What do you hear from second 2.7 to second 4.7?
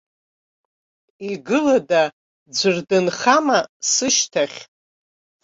дынхама сышьҭахь?